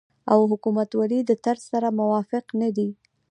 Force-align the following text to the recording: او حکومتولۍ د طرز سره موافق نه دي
او 0.31 0.39
حکومتولۍ 0.51 1.19
د 1.25 1.31
طرز 1.43 1.63
سره 1.71 1.87
موافق 1.99 2.45
نه 2.61 2.69
دي 2.77 2.89